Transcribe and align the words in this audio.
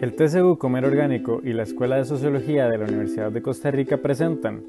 El 0.00 0.16
TCU 0.16 0.58
Comer 0.58 0.84
Orgánico 0.84 1.40
y 1.44 1.52
la 1.52 1.62
Escuela 1.62 1.96
de 1.96 2.04
Sociología 2.04 2.68
de 2.68 2.78
la 2.78 2.84
Universidad 2.84 3.30
de 3.30 3.40
Costa 3.40 3.70
Rica 3.70 4.02
presentan 4.02 4.66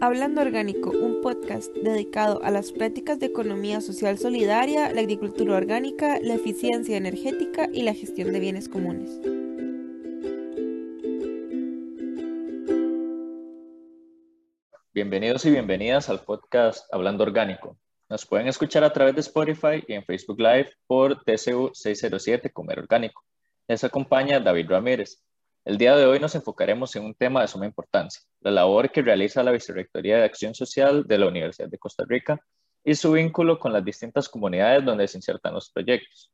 Hablando 0.00 0.40
Orgánico, 0.40 0.90
un 0.90 1.20
podcast 1.20 1.72
dedicado 1.76 2.42
a 2.42 2.50
las 2.50 2.72
prácticas 2.72 3.20
de 3.20 3.26
economía 3.26 3.82
social 3.82 4.16
solidaria, 4.16 4.90
la 4.92 5.02
agricultura 5.02 5.54
orgánica, 5.54 6.18
la 6.22 6.34
eficiencia 6.34 6.96
energética 6.96 7.68
y 7.72 7.82
la 7.82 7.92
gestión 7.92 8.32
de 8.32 8.40
bienes 8.40 8.68
comunes. 8.68 9.20
Bienvenidos 14.94 15.44
y 15.44 15.50
bienvenidas 15.50 16.08
al 16.08 16.20
podcast 16.24 16.92
Hablando 16.92 17.22
Orgánico. 17.22 17.76
Nos 18.08 18.24
pueden 18.24 18.48
escuchar 18.48 18.82
a 18.82 18.92
través 18.92 19.14
de 19.14 19.20
Spotify 19.20 19.84
y 19.86 19.92
en 19.92 20.04
Facebook 20.04 20.40
Live 20.40 20.70
por 20.86 21.22
TCU 21.22 21.70
607 21.74 22.50
Comer 22.50 22.78
Orgánico. 22.78 23.27
Les 23.68 23.84
acompaña 23.84 24.40
David 24.40 24.70
Ramírez. 24.70 25.22
El 25.62 25.76
día 25.76 25.94
de 25.94 26.06
hoy 26.06 26.18
nos 26.18 26.34
enfocaremos 26.34 26.96
en 26.96 27.04
un 27.04 27.14
tema 27.14 27.42
de 27.42 27.48
suma 27.48 27.66
importancia, 27.66 28.22
la 28.40 28.50
labor 28.50 28.90
que 28.90 29.02
realiza 29.02 29.42
la 29.42 29.50
Vicerrectoría 29.50 30.16
de 30.16 30.24
Acción 30.24 30.54
Social 30.54 31.04
de 31.06 31.18
la 31.18 31.28
Universidad 31.28 31.68
de 31.68 31.76
Costa 31.76 32.04
Rica 32.08 32.40
y 32.82 32.94
su 32.94 33.12
vínculo 33.12 33.58
con 33.58 33.74
las 33.74 33.84
distintas 33.84 34.26
comunidades 34.30 34.86
donde 34.86 35.06
se 35.06 35.18
insertan 35.18 35.52
los 35.52 35.70
proyectos. 35.70 36.32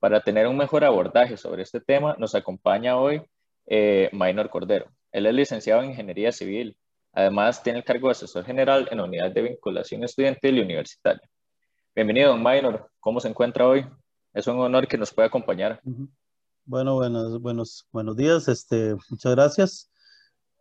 Para 0.00 0.22
tener 0.22 0.48
un 0.48 0.56
mejor 0.56 0.84
abordaje 0.84 1.36
sobre 1.36 1.62
este 1.62 1.80
tema, 1.80 2.16
nos 2.18 2.34
acompaña 2.34 2.96
hoy 2.96 3.22
eh, 3.66 4.10
Maynor 4.10 4.50
Cordero. 4.50 4.86
Él 5.12 5.26
es 5.26 5.34
licenciado 5.34 5.82
en 5.82 5.90
Ingeniería 5.90 6.32
Civil. 6.32 6.76
Además, 7.12 7.62
tiene 7.62 7.78
el 7.78 7.84
cargo 7.84 8.08
de 8.08 8.12
asesor 8.12 8.44
general 8.44 8.88
en 8.90 8.98
la 8.98 9.04
Unidad 9.04 9.30
de 9.30 9.40
Vinculación 9.40 10.02
Estudiantil 10.02 10.58
y 10.58 10.62
Universitaria. 10.62 11.22
Bienvenido, 11.94 12.30
don 12.30 12.42
Maynor. 12.42 12.90
¿Cómo 12.98 13.20
se 13.20 13.28
encuentra 13.28 13.68
hoy? 13.68 13.86
Es 14.32 14.48
un 14.48 14.58
honor 14.58 14.88
que 14.88 14.98
nos 14.98 15.14
pueda 15.14 15.28
acompañar. 15.28 15.80
Bueno, 16.66 16.94
buenos, 16.94 17.42
buenos, 17.42 17.86
buenos 17.92 18.16
días. 18.16 18.48
Este, 18.48 18.96
muchas 19.10 19.34
gracias. 19.34 19.90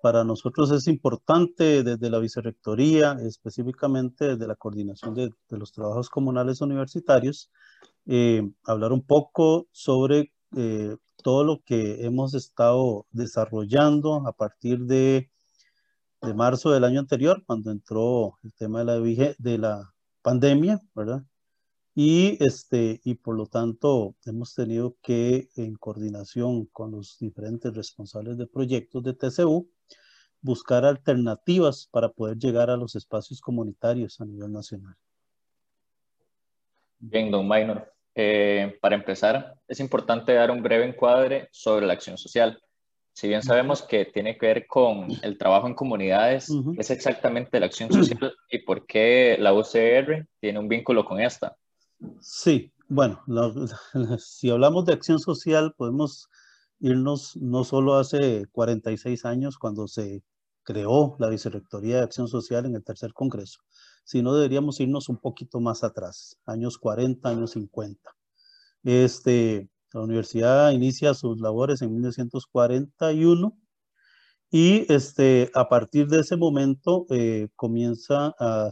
Para 0.02 0.26
nosotros 0.26 0.70
es 0.72 0.88
importante 0.88 1.82
desde 1.82 2.10
la 2.10 2.20
vicerrectoría, 2.20 3.18
específicamente 3.26 4.28
desde 4.36 4.46
la 4.46 4.56
coordinación 4.58 5.16
de, 5.16 5.32
los 5.50 5.72
trabajos 5.72 6.10
comunales 6.10 6.60
universitarios, 6.60 7.50
eh, 8.06 8.44
hablar 8.66 8.92
un 8.92 9.02
poco 9.06 9.68
sobre 9.72 10.34
eh, 10.58 10.98
todo 11.24 11.46
lo 11.46 11.62
que 11.64 12.04
hemos 12.06 12.34
estado 12.34 13.06
desarrollando 13.12 14.28
a 14.28 14.34
partir 14.34 14.80
de, 14.80 15.32
de, 16.22 16.34
marzo 16.34 16.72
del 16.72 16.84
año 16.84 17.00
anterior, 17.00 17.44
cuando 17.46 17.72
entró 17.72 18.40
el 18.44 18.54
tema 18.56 18.80
de 18.80 18.86
la, 18.86 19.36
de 19.38 19.58
la 19.58 19.94
pandemia, 20.22 20.82
¿verdad? 20.94 21.24
Y, 21.96 22.44
este, 22.44 23.02
y 23.04 23.16
por 23.16 23.36
lo 23.36 23.46
tanto 23.46 24.16
hemos 24.26 24.56
tenido 24.56 24.96
que, 25.04 25.50
en 25.56 25.76
coordinación 25.76 26.66
con 26.66 26.92
los 26.92 27.20
diferentes 27.20 27.74
responsables 27.76 28.38
de 28.38 28.48
proyectos 28.48 29.04
de 29.04 29.14
TCU, 29.14 29.70
buscar 30.42 30.86
alternativas 30.86 31.88
para 31.92 32.10
poder 32.10 32.38
llegar 32.38 32.70
a 32.70 32.78
los 32.78 32.96
espacios 32.96 33.40
comunitarios 33.42 34.20
a 34.20 34.26
nivel 34.26 34.52
nacional. 34.52 34.96
Bien, 37.00 37.30
don 37.30 37.48
Maynor. 37.48 37.94
Eh, 38.16 38.78
para 38.82 38.96
empezar, 38.96 39.56
es 39.68 39.80
importante 39.80 40.34
dar 40.34 40.52
un 40.52 40.62
breve 40.62 40.86
encuadre 40.86 41.48
sobre 41.52 41.86
la 41.86 41.94
acción 41.94 42.18
social. 42.18 42.62
Si 43.14 43.28
bien 43.28 43.44
sabemos 43.44 43.84
que 43.84 44.06
tiene 44.06 44.38
que 44.38 44.48
ver 44.48 44.68
con 44.68 45.08
el 45.22 45.38
trabajo 45.38 45.68
en 45.68 45.76
comunidades, 45.76 46.48
¿qué 46.48 46.82
es 46.82 46.90
exactamente 46.90 47.60
la 47.60 47.68
acción 47.68 47.92
social 47.92 48.34
y 48.50 48.60
por 48.60 48.88
qué 48.88 49.38
la 49.40 49.54
UCR 49.54 50.28
tiene 50.40 50.60
un 50.60 50.68
vínculo 50.68 51.06
con 51.06 51.22
esta? 51.22 51.56
Sí, 52.20 52.72
bueno, 52.90 53.22
si 54.20 54.50
hablamos 54.50 54.86
de 54.86 54.94
acción 54.94 55.20
social, 55.20 55.74
podemos 55.78 56.30
irnos 56.80 57.36
no 57.38 57.64
solo 57.64 57.96
hace 57.96 58.46
46 58.52 59.26
años 59.26 59.58
cuando 59.58 59.88
se 59.88 60.24
creó 60.64 61.16
la 61.20 61.30
Vicerrectoría 61.30 61.98
de 61.98 62.04
Acción 62.04 62.28
Social 62.28 62.66
en 62.66 62.76
el 62.76 62.84
tercer 62.84 63.14
Congreso, 63.14 63.60
sino 64.04 64.34
deberíamos 64.34 64.80
irnos 64.80 65.10
un 65.10 65.18
poquito 65.18 65.60
más 65.60 65.84
atrás, 65.84 66.38
años 66.46 66.78
40, 66.78 67.28
años 67.30 67.52
50. 67.52 68.12
Este, 68.84 69.70
la 69.94 70.02
universidad 70.02 70.72
inicia 70.72 71.14
sus 71.14 71.40
labores 71.40 71.82
en 71.82 71.94
1941 71.94 73.58
y 74.56 74.86
este, 74.94 75.50
a 75.56 75.68
partir 75.68 76.08
de 76.10 76.20
ese 76.20 76.38
momento 76.38 77.08
eh, 77.10 77.50
comienza 77.56 78.36
a, 78.38 78.70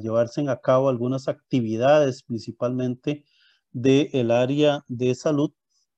llevarse 0.00 0.48
a 0.48 0.60
cabo 0.60 0.88
algunas 0.88 1.26
actividades, 1.26 2.22
principalmente 2.22 3.24
del 3.72 4.30
área 4.30 4.84
de 4.86 5.12
salud 5.16 5.50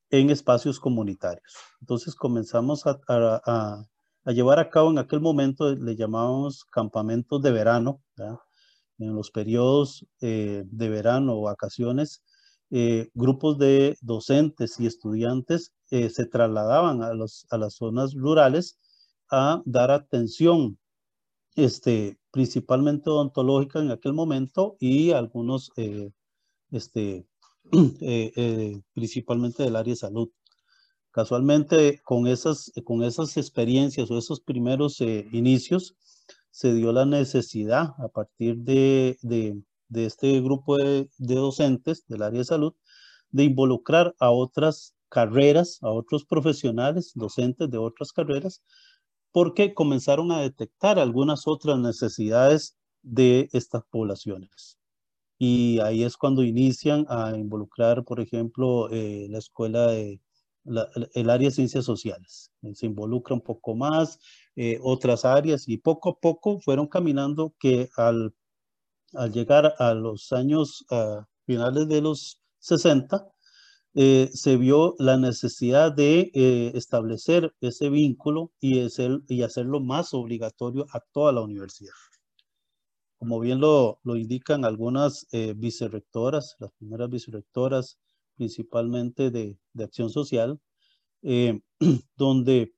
en 0.08 0.30
espacios 0.30 0.80
comunitarios. 0.80 1.52
Entonces 1.82 2.14
comenzamos 2.14 2.84
a, 2.86 3.84
llevar 4.24 4.58
a 4.58 4.70
cabo 4.70 4.90
en 4.90 4.96
aquel 4.96 5.20
momento, 5.20 5.74
le 5.74 5.96
llamábamos 5.96 6.64
campamentos 6.64 7.42
de 7.42 7.52
verano, 7.52 8.00
en 8.98 9.14
los 9.14 9.30
periodos 9.30 10.06
eh, 10.22 10.62
de 10.64 10.88
verano 10.88 11.34
o 11.34 11.42
vacaciones, 11.42 12.22
eh, 12.70 13.10
grupos 13.12 13.58
de 13.58 13.98
docentes 14.00 14.80
y 14.80 14.86
estudiantes 14.86 15.74
se 15.90 16.24
trasladaban 16.24 17.02
a, 17.02 17.12
los, 17.12 17.46
a 17.50 17.58
las 17.58 17.74
zonas 17.74 18.14
rurales 18.14 18.78
a 19.30 19.62
dar 19.64 19.90
atención, 19.90 20.78
este, 21.54 22.18
principalmente 22.30 23.10
odontológica 23.10 23.80
en 23.80 23.90
aquel 23.90 24.12
momento 24.12 24.76
y 24.80 25.12
algunos, 25.12 25.70
eh, 25.76 26.10
este, 26.70 27.26
eh, 28.00 28.32
eh, 28.36 28.80
principalmente 28.94 29.62
del 29.62 29.76
área 29.76 29.92
de 29.92 29.96
salud. 29.96 30.30
Casualmente, 31.10 32.00
con 32.04 32.26
esas, 32.26 32.70
con 32.84 33.02
esas 33.02 33.36
experiencias 33.38 34.10
o 34.10 34.18
esos 34.18 34.40
primeros 34.40 35.00
inicios, 35.00 35.96
se 36.50 36.74
dio 36.74 36.92
la 36.92 37.06
necesidad 37.06 37.94
a 37.98 38.08
partir 38.08 38.56
de, 38.58 39.18
de, 39.22 39.62
de 39.88 40.04
este 40.06 40.40
grupo 40.40 40.76
de, 40.76 41.08
de, 41.18 41.34
docentes 41.34 42.06
del 42.06 42.22
área 42.22 42.38
de 42.40 42.44
salud 42.44 42.74
de 43.30 43.44
involucrar 43.44 44.14
a 44.18 44.30
otras 44.30 44.94
carreras, 45.08 45.78
a 45.82 45.90
otros 45.90 46.24
profesionales, 46.24 47.12
docentes 47.14 47.70
de 47.70 47.78
otras 47.78 48.12
carreras, 48.12 48.62
porque 49.36 49.74
comenzaron 49.74 50.32
a 50.32 50.40
detectar 50.40 50.98
algunas 50.98 51.46
otras 51.46 51.78
necesidades 51.78 52.74
de 53.02 53.50
estas 53.52 53.82
poblaciones. 53.90 54.78
Y 55.38 55.78
ahí 55.80 56.04
es 56.04 56.16
cuando 56.16 56.42
inician 56.42 57.04
a 57.10 57.36
involucrar, 57.36 58.02
por 58.04 58.18
ejemplo, 58.18 58.88
eh, 58.90 59.26
la 59.28 59.36
escuela 59.36 59.88
de 59.88 60.22
el 60.64 61.28
área 61.28 61.48
de 61.48 61.54
ciencias 61.54 61.84
sociales. 61.84 62.50
Se 62.72 62.86
involucra 62.86 63.34
un 63.34 63.42
poco 63.42 63.74
más, 63.74 64.18
eh, 64.56 64.78
otras 64.82 65.26
áreas, 65.26 65.68
y 65.68 65.76
poco 65.76 66.08
a 66.08 66.18
poco 66.18 66.58
fueron 66.60 66.86
caminando 66.86 67.54
que 67.58 67.90
al, 67.98 68.34
al 69.12 69.32
llegar 69.32 69.74
a 69.78 69.92
los 69.92 70.32
años 70.32 70.86
ah, 70.90 71.26
finales 71.44 71.88
de 71.88 72.00
los 72.00 72.40
60, 72.60 73.28
eh, 73.98 74.28
se 74.34 74.58
vio 74.58 74.94
la 74.98 75.16
necesidad 75.16 75.90
de 75.90 76.30
eh, 76.34 76.72
establecer 76.74 77.54
ese 77.62 77.88
vínculo 77.88 78.52
y, 78.60 78.80
hacerlo 79.42 79.80
más 79.80 80.12
obligatorio 80.12 80.84
a 80.92 81.00
toda 81.00 81.32
la 81.32 81.40
universidad. 81.40 81.94
Como 83.18 83.40
bien 83.40 83.58
lo, 83.58 83.98
indican 84.04 84.66
algunas 84.66 85.26
eh, 85.32 85.54
vicerrectoras, 85.56 86.56
las 86.58 86.72
primeras 86.72 87.08
vicerrectoras 87.08 87.98
principalmente 88.34 89.30
de, 89.30 89.56
de 89.72 89.84
acción 89.84 90.10
social, 90.10 90.60
donde 92.16 92.74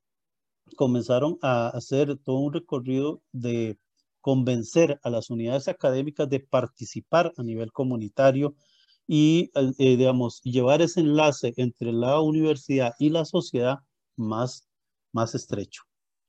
comenzaron 0.77 1.37
a 1.41 1.67
hacer 1.67 2.17
todo 2.17 2.37
un 2.37 2.53
recorrido 2.53 3.21
de 3.33 3.77
convencer 4.21 5.01
a 5.03 5.09
las 5.09 5.29
unidades 5.29 5.67
académicas 5.67 6.29
de 6.29 6.39
participar 6.39 7.33
a 7.35 7.43
nivel 7.43 7.73
comunitario 7.73 8.55
y, 9.11 9.49
eh, 9.55 9.97
digamos, 9.97 10.39
llevar 10.43 10.83
ese 10.83 10.99
enlace 10.99 11.55
entre 11.57 11.91
la 11.91 12.21
universidad 12.21 12.93
y 12.99 13.09
la 13.09 13.25
sociedad 13.25 13.79
más, 14.15 14.67
más 15.11 15.33
estrecho. 15.33 15.81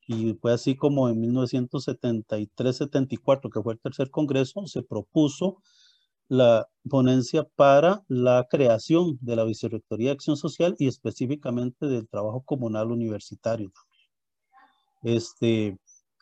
Y 0.07 0.33
fue 0.41 0.55
así 0.55 0.77
como 0.77 1.11
en 1.11 1.21
1973-74, 1.21 3.51
que 3.51 3.61
fue 3.63 3.75
el 3.75 3.81
tercer 3.81 4.11
congreso, 4.11 4.67
se 4.67 4.83
propuso 4.83 5.59
la 6.29 6.69
ponencia 6.89 7.45
para 7.55 8.03
la 8.09 8.47
creación 8.51 9.19
de 9.21 9.37
la 9.37 9.45
Vicerrectoría 9.45 10.09
de 10.09 10.15
Acción 10.15 10.39
Social 10.39 10.75
y 10.79 10.87
específicamente 10.87 11.87
del 11.87 12.09
trabajo 12.09 12.41
comunal 12.47 12.93
universitario 12.93 13.73
Este, 15.03 15.77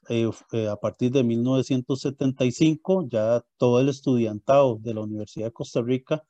eh, 0.08 0.28
eh, 0.52 0.68
a 0.68 0.76
partir 0.76 1.12
de 1.12 1.22
1975, 1.22 3.06
ya 3.08 3.44
todo 3.58 3.80
el 3.80 3.88
estudiantado 3.88 4.76
de 4.80 4.94
la 4.94 5.02
Universidad 5.02 5.46
de 5.46 5.52
Costa 5.52 5.82
Rica 5.82 6.24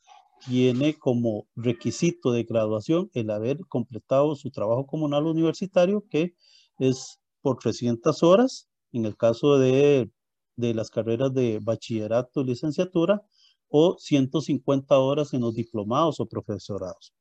tiene 0.46 0.94
como 0.94 1.46
requisito 1.56 2.32
de 2.32 2.44
graduación 2.44 3.10
el 3.14 3.30
haber 3.30 3.58
completado 3.68 4.34
su 4.36 4.50
trabajo 4.50 4.86
comunal 4.86 5.26
universitario, 5.26 6.04
que 6.08 6.34
es 6.78 7.20
por 7.40 7.58
300 7.58 8.22
horas, 8.22 8.68
en 8.92 9.06
el 9.06 9.16
caso 9.16 9.58
de, 9.58 10.10
de 10.56 10.74
las 10.74 10.90
carreras 10.90 11.32
de 11.34 11.60
bachillerato 11.62 12.40
y 12.40 12.44
licenciatura, 12.44 13.22
o 13.68 13.96
150 13.98 14.98
horas 14.98 15.34
en 15.34 15.42
los 15.42 15.54
diplomados 15.54 16.20
o 16.20 16.26
profesorados. 16.26 17.12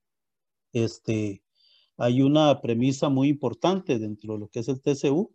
Este, 0.72 1.44
hay 1.98 2.22
una 2.22 2.62
premisa 2.62 3.10
muy 3.10 3.28
importante 3.30 4.00
dentro 4.00 4.34
de 4.34 4.40
lo 4.40 4.48
que 4.48 4.60
es 4.60 4.68
el 4.69 4.81
TCU 4.81 5.31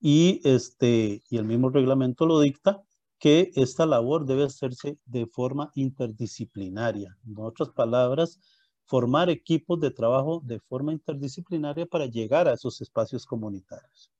y, 0.00 0.40
este, 0.44 1.22
y 1.30 1.36
el 1.36 1.44
mismo 1.44 1.70
reglamento 1.70 2.26
lo 2.26 2.40
dicta, 2.40 2.82
que 3.22 3.52
esta 3.54 3.86
labor 3.86 4.26
debe 4.26 4.42
hacerse 4.42 4.98
de 5.06 5.26
forma 5.28 5.70
interdisciplinaria. 5.76 7.16
En 7.24 7.38
otras 7.38 7.70
palabras, 7.70 8.40
formar 8.84 9.30
equipos 9.30 9.78
de 9.78 9.92
trabajo 9.92 10.42
de 10.44 10.58
forma 10.58 10.92
interdisciplinaria 10.92 11.86
para 11.86 12.06
llegar 12.06 12.48
a 12.48 12.54
esos 12.54 12.80
espacios 12.80 13.24
comunitarios. 13.24 14.10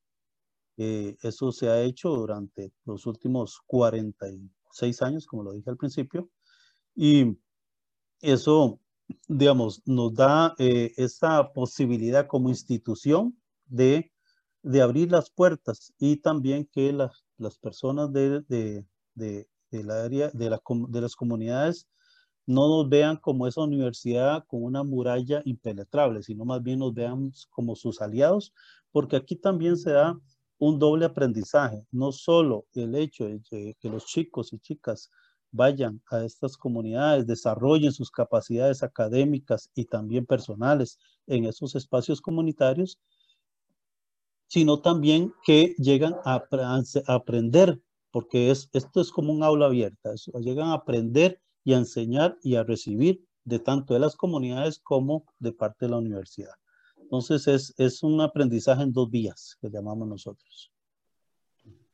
Eh, 0.77 1.17
eso 1.21 1.51
se 1.51 1.69
ha 1.69 1.83
hecho 1.83 2.11
durante 2.11 2.71
los 2.85 3.05
últimos 3.07 3.59
46 3.67 5.03
años, 5.03 5.27
como 5.27 5.43
lo 5.43 5.53
dije 5.53 5.69
al 5.69 5.77
principio, 5.77 6.31
y 6.95 7.37
eso, 8.21 8.79
digamos, 9.27 9.83
nos 9.85 10.15
da 10.15 10.55
eh, 10.59 10.93
esa 10.97 11.53
posibilidad 11.53 12.29
como 12.29 12.51
institución 12.51 13.37
de, 13.67 14.13
de, 14.63 14.81
abrir 14.81 15.11
las 15.11 15.29
puertas 15.29 15.93
y 15.99 16.19
también 16.19 16.69
que 16.73 16.93
las, 16.93 17.25
las 17.37 17.59
personas 17.59 18.13
de, 18.13 18.43
de, 18.43 18.87
de, 19.15 19.49
la 19.71 20.05
área, 20.05 20.31
de, 20.33 20.51
la, 20.51 20.61
de 20.89 21.01
las 21.01 21.17
comunidades 21.17 21.87
no 22.47 22.69
nos 22.69 22.89
vean 22.89 23.17
como 23.17 23.47
esa 23.47 23.63
universidad 23.63 24.45
con 24.47 24.65
una 24.65 24.83
muralla 24.83 25.43
impenetrable, 25.45 26.23
sino 26.23 26.45
más 26.45 26.63
bien 26.63 26.81
nos 26.81 26.93
vean 26.93 27.33
como 27.51 27.77
sus 27.77 28.01
aliados, 28.01 28.53
porque 28.91 29.17
aquí 29.17 29.37
también 29.37 29.77
se 29.77 29.93
da 29.93 30.19
un 30.59 30.79
doble 30.79 31.05
aprendizaje, 31.05 31.87
no 31.91 32.13
solo 32.13 32.67
el 32.75 32.95
hecho 32.95 33.27
de 33.27 33.77
que 33.81 33.89
los 33.89 34.07
chicos 34.07 34.53
y 34.53 34.59
chicas 34.59 35.11
vayan 35.53 36.01
a 36.11 36.25
estas 36.25 36.57
comunidades, 36.57 37.27
desarrollen 37.27 37.93
sus 37.93 38.11
capacidades 38.11 38.83
académicas 38.83 39.71
y 39.75 39.85
también 39.85 40.27
personales 40.27 40.99
en 41.27 41.45
esos 41.45 41.75
espacios 41.75 42.21
comunitarios, 42.21 42.99
sino 44.49 44.81
también 44.81 45.33
que 45.45 45.75
llegan 45.79 46.17
a, 46.25 46.43
aprender, 47.07 47.81
porque 48.13 48.51
es, 48.51 48.69
esto 48.73 49.01
es 49.01 49.11
como 49.11 49.33
un 49.33 49.43
aula 49.43 49.67
abierta, 49.67 50.13
llegan 50.39 50.69
a 50.69 50.75
aprender 50.75 51.41
y 51.65 51.73
a 51.73 51.79
enseñar 51.79 52.37
y 52.43 52.55
a 52.57 52.63
recibir 52.63 53.25
de 53.45 53.59
tanto 53.59 53.95
de 53.95 54.01
las 54.01 54.15
comunidades 54.15 54.79
como 54.79 55.25
de 55.39 55.53
parte 55.53 55.87
de 55.87 55.91
la 55.91 55.99
universidad. 55.99 56.55
Entonces 57.01 57.49
es, 57.49 57.75
es 57.79 58.03
un 58.03 58.21
aprendizaje 58.21 58.83
en 58.83 58.93
dos 58.93 59.11
vías 59.11 59.57
que 59.61 59.69
llamamos 59.69 60.07
nosotros. 60.07 60.71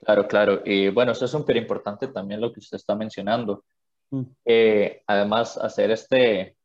Claro, 0.05 0.29
claro. 0.29 0.63
Y 0.65 0.89
bueno, 0.91 1.13
eso 1.13 1.25
es 1.25 1.31
súper 1.31 1.57
importante 1.57 2.09
también 2.09 2.41
lo 2.41 2.53
que 2.53 2.61
usted 2.61 2.77
está 2.77 2.95
mencionando. 2.95 3.65
Mm. 4.11 4.23
Eh, 4.45 5.03
además, 5.07 5.57
hacer 5.59 5.91
este 5.91 6.57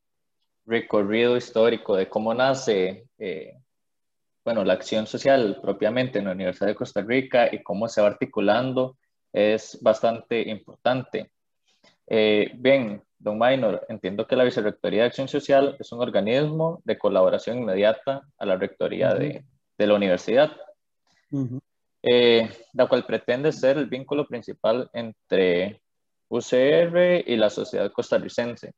recorrido 0.65 1.35
histórico 1.35 1.95
de 1.95 2.09
cómo 2.09 2.33
nace, 2.33 3.07
eh, 3.17 3.57
bueno, 4.45 4.63
la 4.63 4.73
acción 4.73 5.07
social 5.07 5.59
propiamente 5.61 6.19
en 6.19 6.25
la 6.25 6.31
Universidad 6.31 6.67
de 6.67 6.75
Costa 6.75 7.01
Rica 7.01 7.49
y 7.53 7.63
cómo 7.63 7.87
se 7.87 8.01
va 8.01 8.07
articulando 8.07 8.97
es 9.33 9.79
bastante 9.81 10.47
importante. 10.49 11.31
Eh, 12.07 12.51
bien, 12.55 13.01
don 13.17 13.39
Minor, 13.39 13.85
entiendo 13.89 14.27
que 14.27 14.35
la 14.35 14.43
Vicerrectoría 14.43 15.01
de 15.01 15.07
Acción 15.07 15.27
Social 15.27 15.75
es 15.79 15.91
un 15.91 16.01
organismo 16.01 16.81
de 16.85 16.97
colaboración 16.97 17.57
inmediata 17.57 18.21
a 18.37 18.45
la 18.45 18.55
Rectoría 18.57 19.13
de, 19.13 19.43
de, 19.77 19.87
la 19.87 19.95
universidad. 19.95 20.51
Eh, 22.03 22.49
la 22.73 22.87
cual 22.87 23.05
pretende 23.05 23.51
ser 23.51 23.77
el 23.77 23.87
vínculo 23.87 24.27
principal 24.27 24.89
entre 24.93 25.81
UCR 26.27 27.23
y 27.25 27.35
la 27.37 27.49
sociedad 27.49 27.91
costarricense. 27.91 28.73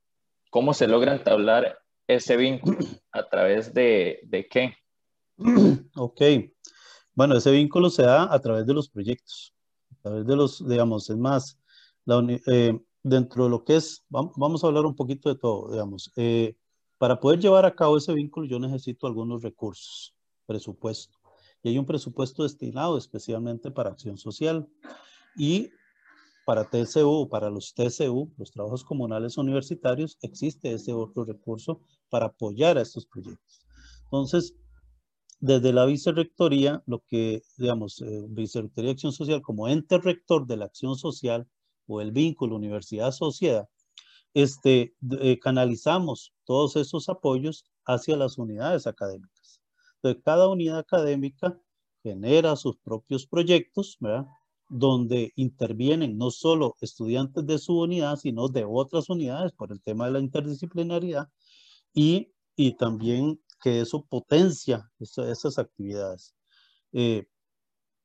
¿Cómo 0.52 0.74
se 0.74 0.88
logra 0.88 1.13
entablar 1.13 1.80
ese 2.07 2.38
vínculo? 2.38 2.78
¿A 3.12 3.28
través 3.28 3.74
de, 3.74 4.22
de 4.24 4.48
qué? 4.48 4.75
Ok. 5.96 6.22
Bueno, 7.13 7.38
ese 7.38 7.52
vínculo 7.52 7.90
se 7.90 8.04
da 8.04 8.31
a 8.31 8.40
través 8.40 8.66
de 8.66 8.74
los 8.74 8.90
proyectos, 8.90 9.55
través 10.10 10.25
de 10.25 10.36
los, 10.36 10.68
digamos, 10.68 11.10
es 11.10 11.18
más, 11.18 11.60
eh, 12.48 12.80
dentro 13.04 13.44
de 13.46 13.50
lo 13.50 13.63
que 13.63 13.75
es, 13.75 14.06
vamos 14.10 14.63
a 14.63 14.68
hablar 14.68 14.86
un 14.86 14.96
poquito 14.96 15.30
de 15.30 15.36
todo, 15.36 15.72
digamos. 15.72 16.12
Eh, 16.16 16.56
para 16.98 17.19
poder 17.19 17.40
llevar 17.40 17.66
a 17.66 17.75
cabo 17.75 17.98
ese 17.98 18.13
vínculo 18.13 18.48
yo 18.48 18.57
necesito 18.60 19.06
algunos 19.06 19.44
recursos, 19.44 20.16
presupuesto 20.46 21.18
y 21.66 21.69
hay 21.69 21.80
un 21.80 21.86
presupuesto 21.88 22.44
destinado 22.44 22.96
especialmente 22.96 23.72
para 23.72 23.90
acción 23.90 24.19
social. 24.19 24.68
Y 25.36 25.72
para 26.46 26.63
TCU, 26.63 27.28
para 27.28 27.50
los 27.50 27.74
TCU, 27.74 28.31
los 28.38 28.52
trabajos 28.52 28.84
comunales 28.84 29.36
universitarios, 29.40 30.19
existe 30.22 30.72
ese 30.72 30.94
otro 30.94 31.25
recurso 31.25 31.81
para 32.12 32.28
apoyar 32.28 32.78
a 32.78 32.81
estos 32.81 33.07
proyectos. 33.07 33.66
Entonces, 34.04 34.54
desde 35.45 35.74
la 35.74 35.86
vicerrectoría, 35.86 36.83
lo 36.86 37.03
que, 37.07 37.44
digamos, 37.57 38.01
eh, 38.01 38.25
vicerrectoría 38.30 38.89
de 38.89 38.94
acción 38.94 39.12
social 39.12 39.42
como 39.42 39.68
ente 39.68 39.97
rector 39.97 40.47
de 40.47 40.57
la 40.57 40.65
acción 40.65 40.95
social 40.97 41.47
o 41.88 42.01
el 42.01 42.12
vínculo 42.12 42.56
universidad-sociedad, 42.56 43.68
este, 44.33 44.95
eh, 45.21 45.39
canalizamos 45.39 46.33
todos 46.45 46.75
esos 46.75 47.09
apoyos 47.09 47.65
hacia 47.86 48.18
las 48.18 48.38
unidades 48.38 48.88
académicas 48.88 49.45
cada 50.13 50.47
unidad 50.47 50.77
académica 50.77 51.59
genera 52.03 52.56
sus 52.56 52.77
propios 52.77 53.25
proyectos, 53.25 53.97
¿verdad? 54.00 54.27
donde 54.69 55.31
intervienen 55.36 56.18
no 56.18 56.31
solo 56.31 56.75
estudiantes 56.81 57.45
de 57.45 57.57
su 57.57 57.80
unidad, 57.80 58.18
sino 58.18 58.47
de 58.47 58.65
otras 58.68 59.09
unidades 59.09 59.51
por 59.53 59.71
el 59.71 59.81
tema 59.81 60.06
de 60.06 60.12
la 60.12 60.19
interdisciplinaridad 60.19 61.30
y, 61.94 62.31
y 62.56 62.74
también 62.74 63.39
que 63.62 63.81
eso 63.81 64.06
potencia 64.06 64.92
esas 65.00 65.57
actividades. 65.57 66.36
Eh, 66.94 67.28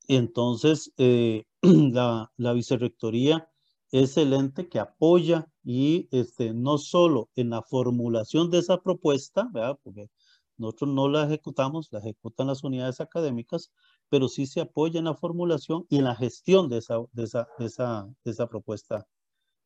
entonces, 0.09 0.93
eh, 0.99 1.45
la, 1.63 2.33
la, 2.37 2.53
vicerrectoría 2.53 3.49
es 3.93 4.17
el 4.17 4.33
ente 4.33 4.69
que 4.69 4.79
apoya 4.79 5.49
y 5.63 6.09
este, 6.11 6.53
no 6.55 6.79
solo 6.79 7.31
en 7.37 7.51
la 7.51 7.63
formulación 7.63 8.51
de 8.51 8.59
esa 8.59 8.83
propuesta, 8.83 9.49
¿verdad? 9.53 9.79
porque 9.83 10.09
nosotros 10.57 10.91
no 10.91 11.09
la 11.09 11.25
ejecutamos, 11.25 11.89
la 11.91 12.01
ejecutan 12.01 12.49
las 12.49 12.65
unidades 12.65 13.01
académicas, 13.01 13.73
pero 14.09 14.29
sí 14.29 14.47
se 14.47 14.61
apoya 14.61 14.99
en 14.99 15.07
la 15.07 15.15
formulación 15.15 15.87
y 15.89 15.99
en 15.99 16.05
la 16.05 16.17
gestión 16.17 16.69
de 16.69 16.79
esa, 16.79 16.99
de 17.13 17.25
esa, 17.25 17.49
de 17.59 17.67
esa, 17.67 18.09
de 18.25 18.31
esa 18.31 18.47
propuesta 18.49 19.07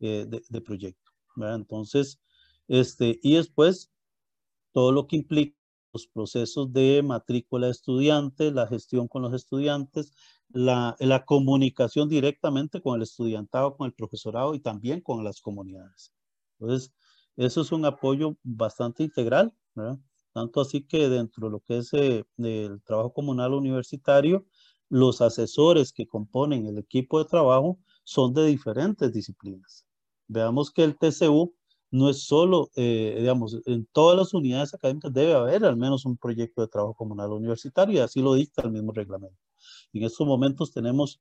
eh, 0.01 0.27
de, 0.29 0.43
de, 0.49 0.61
proyecto. 0.61 1.11
¿verdad? 1.37 1.57
Entonces, 1.57 2.21
este, 2.69 3.19
y 3.23 3.35
después 3.37 3.91
todo 4.73 4.93
lo 4.93 5.07
que 5.07 5.17
implica 5.17 5.57
los 5.95 6.07
procesos 6.09 6.73
de 6.73 7.03
matrícula 7.03 7.67
de 7.67 7.73
estudiantes, 7.73 8.53
la 8.53 8.67
gestión 8.67 9.07
con 9.07 9.23
los 9.23 9.33
estudiantes, 9.33 10.13
la, 10.49 10.97
comunicación 11.25 12.09
directamente 12.09 12.83
con 12.83 12.97
el 12.97 13.03
estudiantado, 13.03 13.77
con 13.77 13.87
el 13.87 13.95
profesorado 13.95 14.55
y 14.55 14.61
también 14.61 15.01
con 15.01 15.25
las 15.25 15.41
comunidades. 15.41 16.13
Entonces, 16.59 16.93
eso 17.37 17.61
es 17.61 17.73
un 17.73 17.85
apoyo 17.85 18.37
bastante 18.43 19.05
integral, 19.05 19.55
¿verdad? 19.75 19.99
Tanto 20.33 20.61
así 20.61 20.85
que 20.85 21.09
dentro 21.09 21.47
de 21.47 21.53
lo 21.53 21.61
que 21.61 21.79
es 21.79 21.93
eh, 21.95 22.25
el 22.39 22.83
trabajo 22.83 23.13
comunal 23.13 23.55
universitario, 23.55 24.45
los 24.89 25.21
asesores 25.21 25.93
que 25.93 26.09
componen 26.09 26.67
el 26.67 26.79
equipo 26.79 27.21
de 27.21 27.25
trabajo 27.27 27.79
son 28.03 28.35
de 28.35 28.47
diferentes 28.47 29.13
disciplinas. 29.13 29.87
Veamos 30.27 30.73
que 30.73 30.83
el 30.83 30.97
TCU 30.97 31.55
no 31.95 32.11
es 32.11 32.25
solo, 32.25 32.73
eh, 32.75 33.15
digamos, 33.21 33.57
en 33.67 33.87
todas 33.93 34.19
las 34.19 34.35
unidades 34.35 34.75
académicas 34.75 35.13
debe 35.13 35.33
haber 35.35 35.65
al 35.65 35.77
menos 35.77 36.05
un 36.05 36.17
proyecto 36.17 36.61
de 36.61 36.67
trabajo 36.67 36.95
comunal 36.95 37.31
universitario 37.31 37.95
y 37.95 37.99
así 38.01 38.21
lo 38.21 38.35
dicta 38.35 38.63
el 38.63 38.73
mismo 38.73 38.91
reglamento. 38.91 39.39
En 39.93 40.03
estos 40.03 40.27
momentos 40.27 40.73
tenemos 40.73 41.21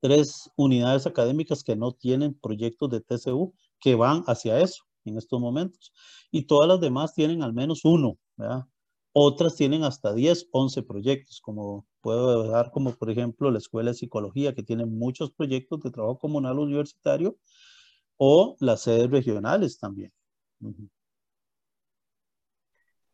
tres 0.00 0.50
unidades 0.56 1.06
académicas 1.06 1.62
que 1.62 1.76
no 1.76 1.92
tienen 1.92 2.34
proyectos 2.34 2.90
de 2.90 3.02
TCU 3.02 3.54
que 3.78 3.94
van 3.94 4.24
hacia 4.26 4.58
eso 4.58 4.82
en 5.04 5.16
estos 5.16 5.40
momentos. 5.40 5.92
Y 6.32 6.42
todas 6.42 6.66
las 6.68 6.80
demás 6.80 7.14
tienen 7.14 7.44
al 7.44 7.52
menos 7.52 7.84
uno, 7.84 8.18
¿verdad? 8.36 8.66
Otras 9.12 9.54
tienen 9.54 9.84
hasta 9.84 10.12
10, 10.12 10.48
11 10.50 10.82
proyectos, 10.82 11.40
como 11.40 11.86
puedo 12.00 12.48
dar 12.48 12.72
como 12.72 12.96
por 12.96 13.10
ejemplo 13.10 13.48
la 13.52 13.58
Escuela 13.58 13.92
de 13.92 13.96
Psicología, 13.96 14.54
que 14.54 14.64
tiene 14.64 14.86
muchos 14.86 15.30
proyectos 15.30 15.80
de 15.82 15.92
trabajo 15.92 16.18
comunal 16.18 16.58
universitario, 16.58 17.38
o 18.24 18.56
las 18.60 18.82
sedes 18.82 19.10
regionales 19.10 19.80
también. 19.80 20.12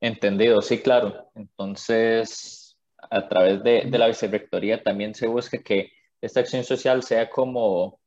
Entendido, 0.03 0.61
sí, 0.61 0.83
claro. 0.83 1.31
Entonces, 1.35 2.77
a 2.99 3.27
través 3.27 3.63
de, 3.63 3.85
de, 3.87 3.99
la 3.99 4.09
vicerrectoría 4.09 4.83
también 4.83 5.15
se 5.15 5.27
busca 5.27 5.63
que 5.63 5.91
esta 6.21 6.41
acción 6.41 6.63
social 6.63 7.03
sea 7.03 7.31
como 7.31 7.99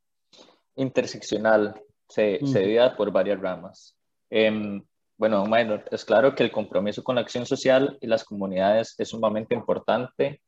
interseccional, 0.75 1.81
se, 2.07 2.37
divide 2.37 2.91
por 2.91 3.11
varias 3.11 3.39
ramas. 3.39 3.95
Em, 4.29 4.83
bueno, 5.17 5.43
minor, 5.47 5.83
es 5.89 6.05
claro 6.05 6.35
que 6.35 6.43
el 6.43 6.51
compromiso 6.51 7.03
con 7.03 7.15
la 7.15 7.21
acción 7.21 7.47
social 7.47 7.97
y 7.99 8.05
las 8.05 8.23
comunidades 8.23 8.93
es 8.99 9.09
sumamente 9.09 9.55
importante 9.55 10.39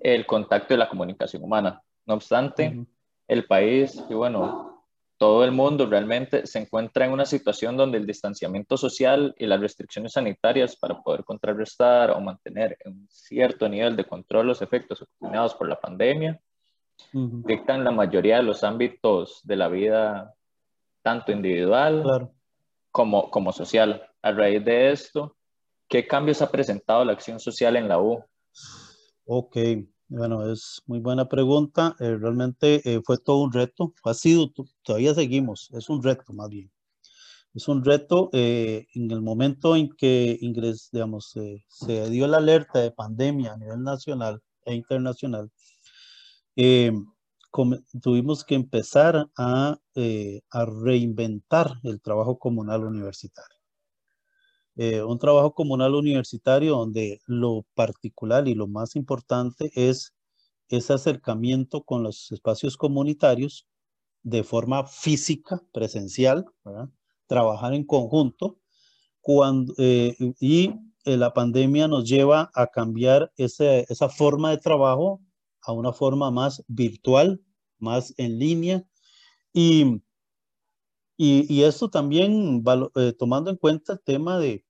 el 0.00 0.26
contacto 0.26 0.74
y 0.74 0.78
la 0.78 0.88
comunicación 0.88 1.44
humana. 1.44 1.80
No 2.06 2.14
obstante, 2.14 2.84
el 3.28 3.46
país 3.46 4.02
y 4.10 4.14
bueno, 4.14 4.75
todo 5.18 5.44
el 5.44 5.52
mundo 5.52 5.86
realmente 5.86 6.46
se 6.46 6.58
encuentra 6.58 7.06
en 7.06 7.12
una 7.12 7.24
situación 7.24 7.76
donde 7.76 7.98
el 7.98 8.06
distanciamiento 8.06 8.76
social 8.76 9.34
y 9.38 9.46
las 9.46 9.60
restricciones 9.60 10.12
sanitarias 10.12 10.76
para 10.76 11.02
poder 11.02 11.24
contrarrestar 11.24 12.10
o 12.10 12.20
mantener 12.20 12.76
un 12.84 13.06
cierto 13.10 13.68
nivel 13.68 13.96
de 13.96 14.04
control 14.04 14.48
los 14.48 14.62
efectos 14.62 15.02
ocasionados 15.02 15.54
por 15.54 15.68
la 15.68 15.80
pandemia 15.80 16.40
dictan 17.12 17.84
la 17.84 17.90
mayoría 17.90 18.36
de 18.36 18.42
los 18.42 18.64
ámbitos 18.64 19.40
de 19.44 19.56
la 19.56 19.68
vida, 19.68 20.34
tanto 21.02 21.32
individual 21.32 22.30
como, 22.90 23.30
como 23.30 23.52
social. 23.52 24.08
A 24.22 24.32
raíz 24.32 24.64
de 24.64 24.90
esto, 24.90 25.36
¿qué 25.88 26.06
cambios 26.06 26.42
ha 26.42 26.50
presentado 26.50 27.04
la 27.04 27.12
acción 27.12 27.38
social 27.38 27.76
en 27.76 27.88
la 27.88 28.00
U? 28.00 28.24
Ok, 29.26 29.56
bueno, 30.08 30.50
es 30.52 30.82
muy 30.86 31.00
buena 31.00 31.28
pregunta. 31.28 31.96
Eh, 32.00 32.16
realmente 32.16 32.80
eh, 32.84 33.00
fue 33.04 33.18
todo 33.18 33.38
un 33.42 33.52
reto. 33.52 33.92
Ha 34.04 34.14
sido, 34.14 34.52
todavía 34.82 35.14
seguimos, 35.14 35.70
es 35.72 35.88
un 35.88 36.02
reto 36.02 36.32
más 36.32 36.48
bien. 36.48 36.70
Es 37.54 37.68
un 37.68 37.84
reto 37.84 38.30
eh, 38.32 38.86
en 38.94 39.10
el 39.10 39.22
momento 39.22 39.76
en 39.76 39.88
que 39.96 40.38
ingres, 40.42 40.90
digamos, 40.92 41.34
se 41.68 42.10
dio 42.10 42.26
la 42.28 42.38
alerta 42.38 42.80
de 42.80 42.90
pandemia 42.92 43.54
a 43.54 43.56
nivel 43.56 43.82
nacional 43.82 44.42
e 44.64 44.74
internacional. 44.74 45.50
tuvimos 48.02 48.44
que 48.44 48.54
empezar 48.54 49.28
a, 49.36 49.78
a 50.50 50.64
reinventar 50.66 51.80
el 51.84 52.00
trabajo 52.00 52.38
comunal 52.38 52.84
universitario. 52.84 53.55
Eh, 54.78 55.02
un 55.02 55.18
trabajo 55.18 55.54
comunal 55.54 55.94
universitario 55.94 56.76
donde 56.76 57.20
lo 57.26 57.64
particular 57.74 58.46
y 58.46 58.54
lo 58.54 58.68
más 58.68 58.94
importante 58.94 59.70
es 59.74 60.12
ese 60.68 60.92
acercamiento 60.92 61.82
con 61.82 62.02
los 62.02 62.30
espacios 62.30 62.76
comunitarios 62.76 63.66
de 64.22 64.44
forma 64.44 64.84
física, 64.84 65.62
presencial, 65.72 66.44
trabajar 67.26 67.72
en 67.72 67.84
conjunto, 67.84 68.58
cuando, 69.22 69.72
eh, 69.78 70.14
y 70.40 70.74
eh, 71.04 71.16
la 71.16 71.32
pandemia 71.32 71.88
nos 71.88 72.04
lleva 72.06 72.50
a 72.54 72.66
cambiar 72.66 73.32
esa 73.36 74.08
forma 74.10 74.50
de 74.50 74.58
trabajo 74.58 75.22
a 75.62 75.72
una 75.72 75.92
forma 75.92 76.30
más 76.30 76.62
virtual, 76.68 77.40
más 77.78 78.12
en 78.18 78.38
línea, 78.38 78.84
y, 79.54 80.02
y, 81.16 81.62
esto 81.62 81.88
también 81.88 82.62
tomando 83.18 83.50
en 83.50 83.56
cuenta 83.56 83.94
el 83.94 84.00
tema 84.00 84.38
de, 84.38 84.65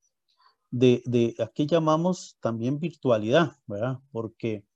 de, 0.78 1.02
de 1.06 1.34
aquí 1.42 1.66
llamamos 1.66 2.36
también 2.40 2.78
virtualidad, 2.78 3.56
¿verdad? 3.66 3.98
Porque 4.12 4.66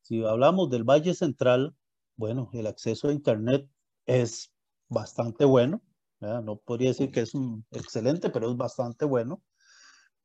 si 0.00 0.24
hablamos 0.24 0.70
del 0.70 0.84
Valle 0.84 1.14
Central, 1.14 1.76
bueno, 2.16 2.48
el 2.54 2.66
acceso 2.66 3.08
a 3.08 3.12
Internet 3.12 3.68
es 4.06 4.50
bastante 4.88 5.44
bueno, 5.44 5.82
¿verdad? 6.18 6.42
no 6.42 6.56
podría 6.56 6.88
decir 6.88 7.12
que 7.12 7.20
es 7.20 7.34
un 7.34 7.66
excelente, 7.72 8.30
pero 8.30 8.50
es 8.50 8.56
bastante 8.56 9.04
bueno, 9.04 9.42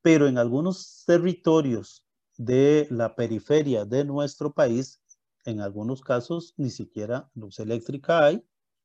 pero 0.01 0.27
en 0.27 0.37
algunos 0.37 1.03
territorios 1.05 2.05
de 2.37 2.87
la 2.89 3.13
periferia 3.13 3.83
de 3.83 4.05
nuestro 4.05 4.53
país, 4.53 5.01
en 5.43 5.59
algunos 5.59 6.01
casos 6.01 6.53
ni 6.55 6.69
siquiera 6.69 7.29
luz 7.35 7.59
eléctrica 7.59 8.25
hay, 8.25 8.41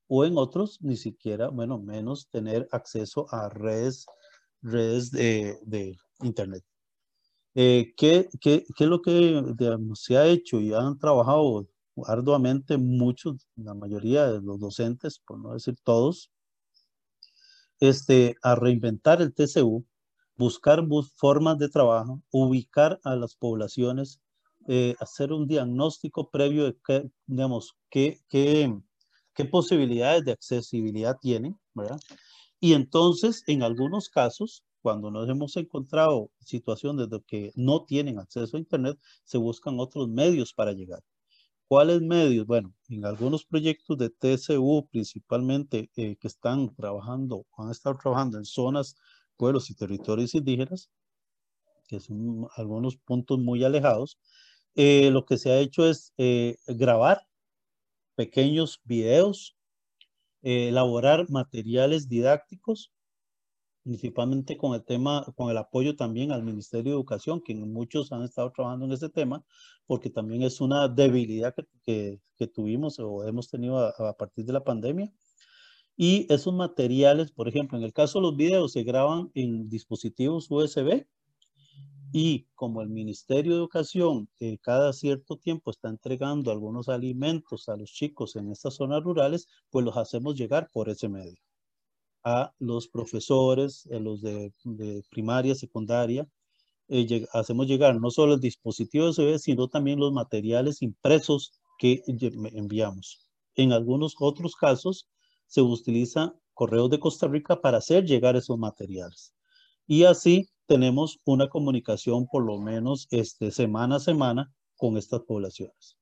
o 0.09 0.25
en 0.25 0.37
otros 0.37 0.83
ni 0.83 0.97
siquiera, 0.97 1.49
bueno, 1.49 1.79
menos 1.79 2.29
tener 2.29 2.69
acceso 2.73 3.33
a 3.33 3.49
redes 3.49 4.05
redes 4.63 5.11
de, 5.13 5.59
de 5.65 5.97
Internet. 6.23 6.65
Eh, 7.55 7.93
¿qué, 7.97 8.29
qué, 8.41 8.65
qué, 8.77 8.85
es 8.85 8.91
lo 8.91 9.03
que 9.03 9.43
se 9.95 10.17
ha 10.17 10.27
hecho 10.27 10.61
y 10.61 10.73
han 10.73 10.99
trabajado 10.99 11.67
arduamente 12.07 12.77
muchos, 12.79 13.49
la 13.57 13.75
mayoría 13.75 14.27
de 14.29 14.41
los 14.41 14.61
docentes, 14.61 15.21
por 15.27 15.39
no 15.41 15.55
decir 15.55 15.77
todos, 15.83 16.31
este, 17.81 18.37
a 18.43 18.55
reinventar 18.55 19.23
el 19.23 19.35
TCU, 19.35 19.85
buscar 20.37 20.85
formas 21.17 21.59
de 21.59 21.69
trabajo, 21.69 22.23
ubicar 22.31 23.01
a 23.03 23.17
las 23.17 23.35
poblaciones, 23.35 24.21
eh, 24.69 24.95
hacer 25.01 25.33
un 25.33 25.47
diagnóstico 25.47 26.31
previo 26.31 26.65
de 26.65 26.77
qué, 26.87 27.11
digamos, 27.27 27.75
qué, 27.91 28.21
qué, 28.29 28.73
qué 29.35 29.45
posibilidades 29.45 30.25
de 30.25 30.33
accesibilidad 30.33 31.17
tienen, 31.21 31.59
¿verdad? 31.75 31.99
Y 32.61 32.75
entonces, 32.75 33.43
en 33.47 33.63
algunos 33.63 34.09
casos, 34.09 34.65
cuando 34.83 35.11
nos 35.11 35.29
hemos 35.29 35.57
encontrado 35.57 36.31
situaciones 36.41 37.09
de 37.11 37.21
que 37.23 37.53
no 37.57 37.85
tienen 37.85 38.19
acceso 38.19 38.57
a 38.57 38.61
Internet, 38.61 38.99
se 39.25 39.39
buscan 39.39 39.79
otros 39.81 40.09
medios 40.09 40.53
para 40.53 40.73
llegar. 40.73 41.03
¿Cuáles 41.69 42.01
medios? 42.01 42.47
Bueno, 42.47 42.75
en 42.89 43.05
algunos 43.05 43.45
proyectos 43.45 43.99
de 43.99 44.11
TCU, 44.11 44.89
principalmente 44.91 45.91
eh, 45.97 46.17
que 46.17 46.29
están 46.29 46.75
trabajando, 46.75 47.47
han 47.57 47.71
estado 47.71 47.97
trabajando 48.01 48.39
en 48.39 48.45
zonas, 48.45 48.97
pueblos 49.37 49.71
y 49.71 49.75
territorios 49.75 50.35
indígenas, 50.35 50.91
que 51.87 52.01
son 52.01 52.49
algunos 52.57 52.97
puntos 52.97 53.39
muy 53.39 53.65
alejados, 53.65 54.19
eh, 54.75 55.11
lo 55.11 55.25
que 55.27 55.39
se 55.39 55.51
ha 55.51 55.59
hecho 55.59 55.89
es 55.89 56.13
eh, 56.19 56.57
grabar 56.67 57.27
pequeños 58.15 58.81
videos 58.85 59.59
eh, 60.43 60.69
elaborar 60.69 61.29
materiales 61.31 62.09
didácticos, 62.09 62.93
principalmente 63.89 64.59
con 64.59 64.75
el 64.75 64.85
tema, 64.85 65.25
con 65.35 65.51
el 65.51 65.57
apoyo 65.57 65.97
también 65.97 66.31
al 66.31 66.43
Ministerio 66.43 66.93
de 66.93 66.99
Educación, 66.99 67.41
que 67.41 67.55
muchos 67.55 68.13
han 68.13 68.23
estado 68.23 68.53
trabajando 68.53 68.85
en 68.85 68.93
ese 68.93 69.09
tema, 69.09 69.43
porque 69.87 70.11
también 70.11 70.43
es 70.43 70.61
una 70.61 70.89
debilidad 70.89 71.55
que, 71.87 72.21
que, 72.37 72.47
tuvimos 72.49 72.99
o 72.99 73.27
hemos 73.27 73.49
tenido 73.49 73.79
a, 73.79 74.17
partir 74.19 74.45
de 74.45 74.53
la 74.53 74.63
pandemia. 74.63 75.11
Y 75.97 76.27
esos 76.31 76.53
materiales, 76.53 77.33
por 77.33 77.49
ejemplo, 77.49 77.79
en 77.79 77.85
el 77.85 77.95
caso 77.95 78.19
de 78.19 78.25
los 78.25 78.37
videos, 78.37 78.73
se 78.73 78.83
graban 78.83 79.31
en 79.33 79.71
dispositivos 79.71 80.51
USB 80.51 81.07
y 82.13 82.47
como 82.55 82.83
el 82.83 82.91
Ministerio 82.91 83.53
de 83.53 83.59
Educación 83.59 84.29
eh, 84.39 84.59
cada 84.61 84.93
cierto 84.93 85.39
tiempo 85.39 85.71
está 85.71 85.89
entregando 85.89 86.51
algunos 86.51 86.91
alimentos 86.91 87.71
a 87.71 87.77
los 87.79 87.91
chicos 87.91 88.37
en 88.37 88.51
estas 88.51 88.75
zonas 88.75 89.03
rurales, 89.03 89.49
pues 89.71 89.83
los 89.83 89.97
hacemos 89.97 90.37
llegar 90.37 90.69
por 90.71 90.91
ese 90.91 91.09
medio 91.09 91.48
a 92.29 92.55
los 92.59 92.89
profesores, 92.89 93.89
a 93.91 93.99
los 93.99 94.21
de, 94.21 94.53
primaria, 95.11 95.55
secundaria, 95.55 96.29
eh, 96.89 97.27
hacemos 97.33 97.67
llegar 97.67 97.99
no 98.01 98.11
solo 98.11 98.35
el 98.35 98.41
dispositivo 98.41 99.09
USB, 99.09 99.39
sino 99.39 99.69
también 99.69 99.99
los 99.99 100.13
materiales 100.13 100.83
impresos 100.83 101.53
que 101.79 102.03
enviamos. 102.07 103.31
En 103.55 103.73
algunos 103.73 104.15
otros 104.19 104.57
casos 104.57 105.09
se 105.47 105.63
utiliza 105.63 106.35
correos 106.53 106.91
de 106.91 107.01
Costa 107.01 107.29
Rica 107.29 107.61
para 107.61 107.79
hacer 107.79 108.05
llegar 108.05 108.37
esos 108.37 108.59
materiales. 108.59 109.33
Y 109.87 110.05
así 110.05 110.51
tenemos 110.67 111.19
una 111.25 111.49
comunicación 111.49 112.27
por 112.27 112.45
lo 112.45 112.59
menos 112.59 113.07
este, 113.11 113.51
semana 113.51 113.97
a 113.97 114.01
semana 114.01 114.53
con 114.77 114.99
estas 114.99 115.23
poblaciones. 115.23 115.97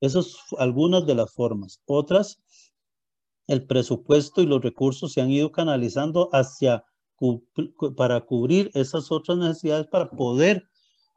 Esas 0.00 0.26
son 0.26 0.60
algunas 0.60 1.06
de 1.06 1.14
las 1.14 1.32
formas. 1.32 1.80
Otras, 1.86 2.38
el 3.50 3.66
presupuesto 3.66 4.40
y 4.40 4.46
los 4.46 4.62
recursos 4.62 5.12
se 5.12 5.20
han 5.20 5.30
ido 5.30 5.50
canalizando 5.50 6.30
hacia 6.32 6.84
para 7.96 8.20
cubrir 8.20 8.70
esas 8.74 9.10
otras 9.10 9.38
necesidades 9.38 9.88
para 9.88 10.08
poder 10.08 10.62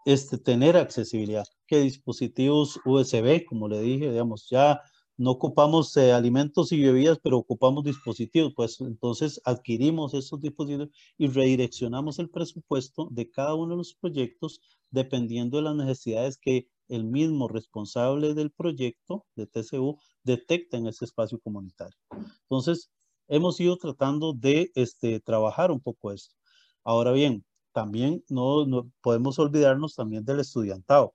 este, 0.05 0.39
tener 0.39 0.75
accesibilidad. 0.75 1.45
Que 1.67 1.79
dispositivos 1.79 2.79
USB, 2.85 3.45
como 3.45 3.67
le 3.69 3.81
dije, 3.81 4.09
digamos, 4.09 4.47
ya 4.49 4.81
no 5.15 5.29
ocupamos 5.29 5.95
eh, 5.95 6.11
alimentos 6.11 6.71
y 6.71 6.81
bebidas, 6.81 7.19
pero 7.21 7.37
ocupamos 7.37 7.83
dispositivos, 7.83 8.51
pues 8.55 8.81
entonces 8.81 9.39
adquirimos 9.45 10.15
esos 10.15 10.41
dispositivos 10.41 10.89
y 11.19 11.27
redireccionamos 11.27 12.17
el 12.17 12.31
presupuesto 12.31 13.09
de 13.11 13.29
cada 13.29 13.53
uno 13.53 13.73
de 13.73 13.77
los 13.77 13.93
proyectos 13.93 14.59
dependiendo 14.89 15.57
de 15.57 15.63
las 15.63 15.75
necesidades 15.75 16.39
que 16.39 16.67
el 16.87 17.05
mismo 17.05 17.47
responsable 17.47 18.33
del 18.33 18.51
proyecto 18.51 19.25
de 19.35 19.47
TCU 19.47 19.97
detecta 20.23 20.77
en 20.77 20.87
ese 20.87 21.05
espacio 21.05 21.39
comunitario. 21.39 21.97
Entonces, 22.43 22.91
hemos 23.27 23.59
ido 23.59 23.77
tratando 23.77 24.33
de 24.33 24.71
este, 24.75 25.19
trabajar 25.19 25.71
un 25.71 25.79
poco 25.79 26.11
esto. 26.11 26.35
Ahora 26.83 27.11
bien, 27.11 27.45
también 27.71 28.23
no, 28.29 28.65
no 28.65 28.91
podemos 29.01 29.39
olvidarnos 29.39 29.95
también 29.95 30.25
del 30.25 30.39
estudiantado 30.39 31.13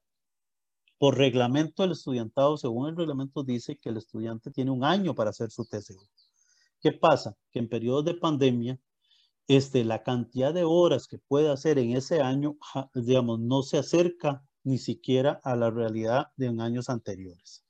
por 0.98 1.16
reglamento 1.16 1.82
del 1.82 1.92
estudiantado, 1.92 2.56
según 2.56 2.88
el 2.88 2.96
reglamento 2.96 3.44
dice 3.44 3.78
que 3.78 3.88
el 3.88 3.96
estudiante 3.96 4.50
tiene 4.50 4.72
un 4.72 4.84
año 4.84 5.14
para 5.14 5.30
hacer 5.30 5.50
su 5.50 5.64
TCU. 5.64 6.04
¿Qué 6.80 6.92
pasa? 6.92 7.36
Que 7.52 7.60
en 7.60 7.68
periodos 7.68 8.04
de 8.04 8.14
pandemia, 8.14 8.78
este, 9.46 9.84
la 9.84 10.02
cantidad 10.02 10.52
de 10.52 10.64
horas 10.64 11.06
que 11.06 11.18
puede 11.18 11.50
hacer 11.50 11.78
en 11.78 11.96
ese 11.96 12.20
año, 12.20 12.56
digamos, 12.94 13.38
no 13.40 13.62
se 13.62 13.78
acerca 13.78 14.44
ni 14.68 14.76
siquiera 14.76 15.40
a 15.44 15.56
la 15.56 15.70
realidad 15.70 16.26
de 16.36 16.48
años 16.48 16.90
anteriores. 16.90 17.64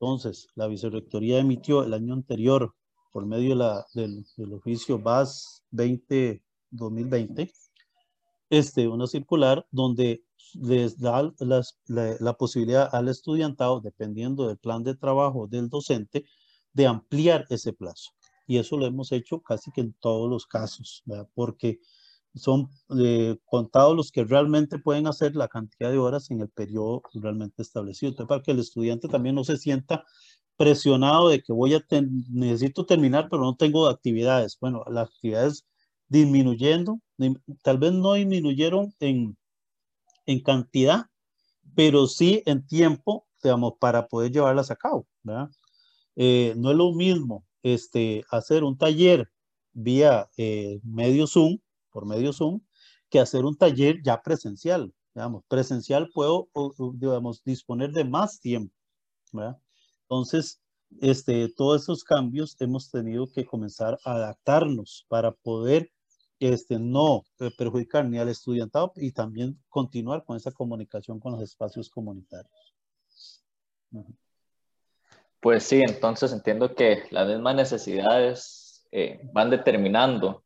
Entonces, 0.00 0.48
la 0.56 0.66
vicerrectoría 0.66 1.38
emitió 1.38 1.84
el 1.84 1.94
año 1.94 2.14
anterior, 2.14 2.74
por 3.12 3.24
medio 3.26 3.54
la, 3.54 3.86
del, 3.94 4.26
oficio 4.52 4.98
BAS 4.98 5.62
20-2020, 5.70 7.52
este, 8.50 8.88
una 8.88 9.06
circular 9.06 9.66
donde 9.70 10.24
les 10.54 10.98
da 10.98 11.32
la, 11.38 12.32
posibilidad 12.36 12.92
al 12.92 13.08
estudiantado, 13.08 13.80
dependiendo 13.80 14.48
del 14.48 14.58
plan 14.58 14.82
de 14.82 14.96
trabajo 14.96 15.46
del 15.46 15.68
docente, 15.68 16.24
de 16.72 16.86
ampliar 16.88 17.46
ese 17.50 17.72
plazo. 17.72 18.10
Y 18.48 18.58
eso 18.58 18.76
lo 18.76 18.86
hemos 18.86 19.12
hecho 19.12 19.40
casi 19.42 19.70
que 19.70 19.80
en 19.80 19.92
todos 19.92 20.28
los 20.28 20.44
casos, 20.44 21.02
¿verdad? 21.06 21.28
porque 21.34 21.78
son 22.36 22.70
eh, 22.98 23.36
contados 23.46 23.96
los 23.96 24.12
que 24.12 24.24
realmente 24.24 24.78
pueden 24.78 25.06
hacer 25.06 25.34
la 25.34 25.48
cantidad 25.48 25.90
de 25.90 25.98
horas 25.98 26.30
en 26.30 26.40
el 26.40 26.48
periodo 26.48 27.02
realmente 27.14 27.62
establecido. 27.62 28.10
Entonces, 28.10 28.28
para 28.28 28.42
que 28.42 28.52
el 28.52 28.60
estudiante 28.60 29.08
también 29.08 29.34
no 29.34 29.44
se 29.44 29.56
sienta 29.56 30.04
presionado 30.56 31.28
de 31.28 31.42
que 31.42 31.52
voy 31.52 31.74
a, 31.74 31.84
necesito 32.30 32.86
terminar, 32.86 33.28
pero 33.30 33.42
no 33.42 33.56
tengo 33.56 33.88
actividades. 33.88 34.56
Bueno, 34.60 34.84
las 34.88 35.08
actividades 35.08 35.66
disminuyendo, 36.08 37.00
tal 37.62 37.78
vez 37.78 37.92
no 37.92 38.14
disminuyeron 38.14 38.94
en, 39.00 39.36
en 40.26 40.40
cantidad, 40.40 41.06
pero 41.74 42.06
sí 42.06 42.42
en 42.46 42.66
tiempo, 42.66 43.26
digamos, 43.42 43.74
para 43.78 44.06
poder 44.06 44.32
llevarlas 44.32 44.70
a 44.70 44.76
cabo. 44.76 45.06
Eh, 46.16 46.54
no 46.56 46.70
es 46.70 46.76
lo 46.76 46.92
mismo 46.92 47.44
este, 47.62 48.24
hacer 48.30 48.64
un 48.64 48.78
taller 48.78 49.30
vía 49.72 50.28
eh, 50.36 50.80
medio 50.82 51.26
Zoom, 51.26 51.58
por 51.96 52.04
medio 52.04 52.30
Zoom, 52.30 52.60
que 53.08 53.18
hacer 53.18 53.46
un 53.46 53.56
taller 53.56 54.02
ya 54.02 54.20
presencial. 54.20 54.92
Digamos, 55.14 55.44
presencial 55.48 56.10
puedo, 56.12 56.50
digamos, 56.92 57.42
disponer 57.42 57.90
de 57.92 58.04
más 58.04 58.38
tiempo, 58.38 58.74
¿verdad? 59.32 59.56
Entonces, 60.02 60.60
este, 61.00 61.48
todos 61.56 61.84
esos 61.84 62.04
cambios 62.04 62.54
hemos 62.60 62.90
tenido 62.90 63.26
que 63.34 63.46
comenzar 63.46 63.98
a 64.04 64.12
adaptarnos 64.12 65.06
para 65.08 65.32
poder 65.32 65.90
este, 66.38 66.78
no 66.78 67.22
perjudicar 67.56 68.04
ni 68.04 68.18
al 68.18 68.28
estudiantado 68.28 68.92
y 68.96 69.12
también 69.12 69.58
continuar 69.70 70.22
con 70.22 70.36
esa 70.36 70.52
comunicación 70.52 71.18
con 71.18 71.32
los 71.32 71.40
espacios 71.40 71.88
comunitarios. 71.88 72.74
Pues 75.40 75.62
sí, 75.62 75.80
entonces 75.80 76.30
entiendo 76.30 76.74
que 76.74 77.04
las 77.10 77.26
mismas 77.26 77.54
necesidades 77.54 78.86
eh, 78.92 79.18
van 79.32 79.48
determinando 79.48 80.42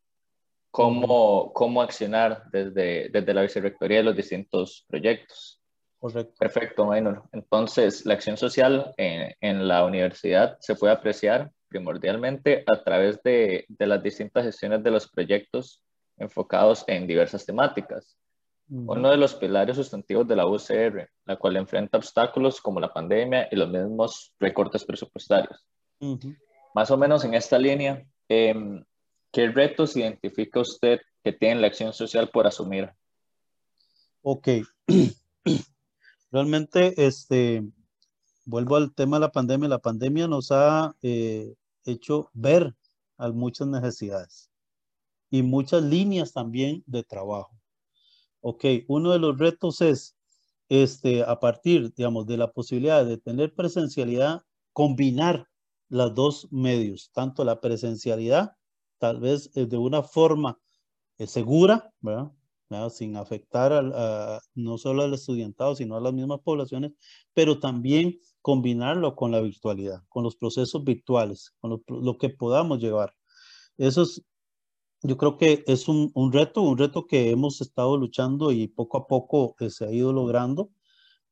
cómo, 0.71 1.51
cómo 1.53 1.81
accionar 1.81 2.43
desde, 2.51 3.09
desde 3.09 3.33
la 3.33 3.41
vicerrectoría 3.41 3.97
de 3.97 4.03
los 4.03 4.15
distintos 4.15 4.85
proyectos. 4.87 5.61
Correcto. 5.99 6.33
Perfecto, 6.39 6.85
Maynor. 6.85 7.23
Entonces, 7.31 8.05
la 8.05 8.15
acción 8.15 8.37
social 8.37 8.91
en, 8.97 9.35
en, 9.39 9.67
la 9.67 9.85
universidad 9.85 10.57
se 10.59 10.75
puede 10.75 10.93
apreciar 10.93 11.51
primordialmente 11.67 12.63
a 12.65 12.83
través 12.83 13.21
de, 13.21 13.65
de, 13.67 13.87
las 13.87 14.01
distintas 14.01 14.45
gestiones 14.45 14.81
de 14.83 14.89
los 14.89 15.07
proyectos 15.07 15.83
enfocados 16.17 16.83
en 16.87 17.05
diversas 17.05 17.45
temáticas. 17.45 18.17
Uno 18.69 19.09
de 19.09 19.17
los 19.17 19.35
pilares 19.35 19.75
sustantivos 19.75 20.25
de 20.29 20.35
la 20.37 20.47
UCR, 20.47 21.09
la 21.25 21.35
cual 21.35 21.57
enfrenta 21.57 21.97
obstáculos 21.97 22.61
como 22.61 22.79
la 22.79 22.93
pandemia 22.93 23.49
y 23.51 23.57
los 23.57 23.69
mismos 23.69 24.33
recortes 24.39 24.85
presupuestarios. 24.85 25.67
Más 26.73 26.89
o 26.89 26.97
menos 26.97 27.25
en 27.25 27.33
esta 27.33 27.59
línea, 27.59 28.01
eh, 28.29 28.55
¿qué 29.31 29.49
retos 29.49 29.95
identifica 29.95 30.59
usted 30.59 30.99
que 31.23 31.33
tiene 31.33 31.61
la 31.61 31.67
acción 31.67 31.93
social 31.93 32.29
por 32.29 32.47
asumir? 32.47 32.91
Ok. 34.21 34.47
Realmente, 36.31 36.93
este, 37.05 37.63
vuelvo 38.45 38.75
al 38.75 38.93
tema 38.93 39.17
de 39.17 39.21
la 39.21 39.31
pandemia. 39.31 39.69
La 39.69 39.79
pandemia 39.79 40.27
nos 40.27 40.51
ha 40.51 40.95
eh, 41.01 41.53
hecho 41.85 42.29
ver 42.33 42.75
a 43.17 43.29
muchas 43.29 43.67
necesidades 43.67 44.49
y 45.29 45.43
muchas 45.43 45.83
líneas 45.83 46.33
también 46.33 46.83
de 46.85 47.03
trabajo. 47.03 47.55
Ok, 48.41 48.65
uno 48.87 49.11
de 49.11 49.19
los 49.19 49.37
retos 49.37 49.81
es, 49.81 50.17
este, 50.69 51.23
a 51.23 51.39
partir, 51.39 51.93
digamos, 51.93 52.25
de 52.25 52.37
la 52.37 52.51
posibilidad 52.51 53.05
de 53.05 53.17
tener 53.17 53.53
presencialidad, 53.53 54.43
combinar 54.73 55.47
los 55.89 56.15
dos 56.15 56.47
medios, 56.51 57.11
tanto 57.13 57.43
la 57.43 57.61
presencialidad, 57.61 58.55
tal 59.01 59.19
vez 59.19 59.49
eh, 59.55 59.65
de 59.65 59.77
una 59.77 60.03
forma 60.03 60.59
eh, 61.17 61.25
segura, 61.25 61.91
¿verdad? 62.01 62.31
sin 62.89 63.17
afectar 63.17 63.73
a, 63.73 64.39
no 64.55 64.77
solo 64.77 65.03
al 65.03 65.13
estudiantado, 65.13 65.75
sino 65.75 65.97
a 65.97 65.99
las 65.99 66.13
mismas 66.13 66.39
poblaciones, 66.39 66.93
pero 67.33 67.59
también 67.59 68.17
combinarlo 68.41 69.13
con 69.13 69.31
la 69.31 69.41
virtualidad, 69.41 70.03
con 70.07 70.23
los 70.23 70.37
procesos 70.37 70.81
virtuales, 70.85 71.53
con 71.59 71.71
lo, 71.71 71.83
lo 71.87 72.17
que 72.17 72.29
podamos 72.29 72.79
llevar. 72.79 73.13
Eso 73.77 74.03
es 74.03 74.23
yo 75.03 75.17
creo 75.17 75.37
que 75.37 75.63
es 75.67 75.87
un, 75.87 76.11
un, 76.13 76.31
reto, 76.31 76.61
un 76.61 76.77
reto 76.77 77.07
que 77.07 77.31
hemos 77.31 77.61
estado 77.61 77.97
luchando 77.97 78.51
y 78.51 78.67
poco 78.67 78.97
a 78.97 79.07
poco 79.07 79.55
eh, 79.59 79.69
se 79.69 79.85
ha 79.85 79.91
ido 79.91 80.13
logrando, 80.13 80.71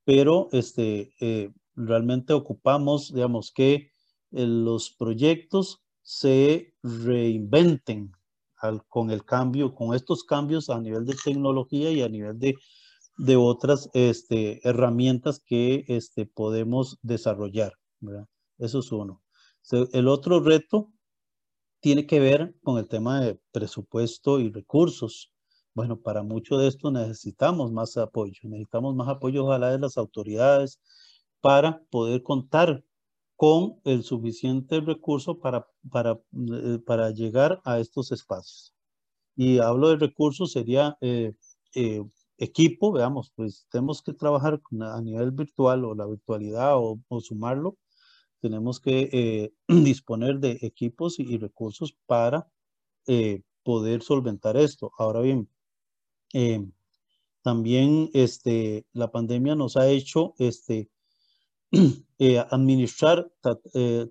pero 0.04 0.50
este, 0.52 1.14
eh, 1.20 1.52
realmente 1.76 2.34
ocupamos, 2.34 3.14
digamos, 3.14 3.52
que 3.52 3.74
eh, 3.76 3.92
los 4.32 4.90
proyectos 4.90 5.84
se 6.10 6.74
reinventen 6.82 8.12
con 8.88 9.12
el 9.12 9.24
cambio, 9.24 9.76
con 9.76 9.94
estos 9.94 10.24
cambios 10.24 10.72
a 10.72 10.82
nivel 10.82 11.06
de 11.06 11.14
tecnología 11.14 11.92
y 11.92 12.02
a 12.02 12.10
nivel 12.10 12.40
de, 12.40 12.56
de 13.20 13.36
otras 13.36 13.92
este, 13.94 14.68
herramientas 14.68 15.40
que 15.46 15.86
este, 15.88 16.26
podemos 16.26 16.98
desarrollar. 17.04 17.74
Eso 18.58 18.80
es 18.80 18.92
uno. 18.92 19.22
El 19.94 20.08
otro 20.08 20.40
reto 20.40 20.92
tiene 21.80 22.08
que 22.08 22.20
ver 22.20 22.56
con 22.64 22.80
el 22.80 22.88
tema 22.88 23.22
de 23.22 23.40
presupuesto 23.52 24.40
y 24.40 24.50
recursos. 24.50 25.32
Bueno, 25.76 26.02
para 26.02 26.24
mucho 26.24 26.58
de 26.58 26.70
esto 26.70 26.90
necesitamos 26.90 27.72
más 27.72 27.96
apoyo, 27.98 28.40
necesitamos 28.46 28.96
más 28.96 29.10
apoyo 29.10 29.46
ojalá 29.46 29.70
de 29.70 29.78
las 29.78 29.96
autoridades 29.96 30.80
para 31.40 31.84
poder 31.92 32.24
contar 32.24 32.84
con 33.40 33.80
el 33.86 34.04
suficiente 34.04 34.82
recurso 34.82 35.40
para, 35.40 35.66
para, 35.90 36.20
eh, 36.54 36.80
para 36.86 37.12
llegar 37.12 37.62
a 37.64 37.80
estos 37.80 38.12
espacios. 38.12 38.74
Y 39.36 39.60
hablo 39.60 39.90
de 39.90 39.96
recursos, 39.98 40.52
sería 40.52 40.98
eh, 41.00 41.34
eh, 41.74 42.04
equipo, 42.38 42.92
veamos, 42.92 43.32
pues 43.36 43.66
tenemos 43.72 44.02
que 44.02 44.14
trabajar 44.14 44.62
a 44.82 45.02
nivel 45.02 45.32
virtual 45.32 45.86
o 45.86 45.96
la 45.96 46.06
virtualidad 46.06 46.76
o, 46.78 47.00
o 47.08 47.22
sumarlo 47.22 47.78
tenemos 48.40 48.80
que 48.80 49.10
eh, 49.12 49.54
disponer 49.68 50.40
de 50.40 50.60
equipos 50.62 51.20
y, 51.20 51.38
recursos 51.38 51.96
para 52.06 52.48
eh, 53.08 53.42
poder 53.64 54.02
solventar 54.02 54.58
esto. 54.58 54.92
Ahora 54.98 55.22
bien, 55.22 55.50
eh, 56.34 56.66
también 57.42 58.10
este, 58.14 58.86
la 58.94 59.12
pandemia 59.12 59.56
nos 59.56 59.78
ha 59.78 59.90
hecho 59.90 60.34
este, 60.40 60.90
administrar, 62.50 63.32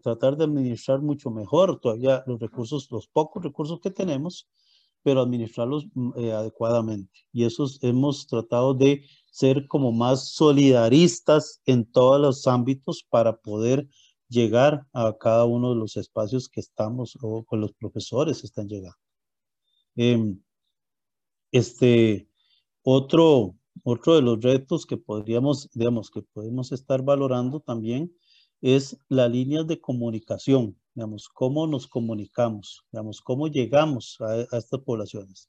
tratar 0.02 0.36
de 0.36 0.44
administrar 0.44 1.00
mucho 1.00 1.30
mejor 1.30 1.80
todavía 1.80 2.22
los 2.26 2.40
recursos, 2.40 2.90
los 2.90 3.08
pocos 3.08 3.42
recursos 3.42 3.80
que 3.80 3.90
tenemos, 3.90 4.48
pero 5.02 5.20
administrarlos 5.20 5.86
mm, 5.94 6.12
adecuadamente. 6.32 7.26
Y 7.32 7.44
eso 7.44 7.66
hemos 7.82 8.26
tratado 8.26 8.74
de 8.74 9.04
ser 9.30 9.66
como 9.68 9.92
más 9.92 10.30
solidaristas 10.32 11.60
en 11.66 11.84
todos 11.84 12.20
los 12.20 12.46
ámbitos 12.46 13.04
para 13.08 13.36
poder 13.36 13.88
llegar 14.28 14.86
a 14.92 15.16
cada 15.18 15.44
uno 15.44 15.70
de 15.70 15.76
los 15.76 15.96
espacios 15.96 16.48
que 16.48 16.60
estamos 16.60 17.16
o 17.22 17.44
con 17.44 17.60
los 17.60 17.72
profesores 17.72 18.44
están 18.44 18.68
llegando. 18.68 18.98
Em, 19.96 20.40
este, 21.50 22.28
otro, 22.82 23.57
otro 23.84 24.16
de 24.16 24.22
los 24.22 24.40
retos 24.40 24.86
que 24.86 24.96
podríamos, 24.96 25.68
digamos, 25.74 26.10
que 26.10 26.22
podemos 26.22 26.72
estar 26.72 27.02
valorando 27.02 27.60
también 27.60 28.14
es 28.60 28.98
la 29.08 29.28
línea 29.28 29.62
de 29.62 29.80
comunicación, 29.80 30.76
digamos, 30.94 31.28
cómo 31.28 31.66
nos 31.66 31.86
comunicamos, 31.86 32.84
digamos, 32.92 33.20
cómo 33.20 33.48
llegamos 33.48 34.16
a, 34.20 34.32
a 34.32 34.58
estas 34.58 34.80
poblaciones. 34.80 35.48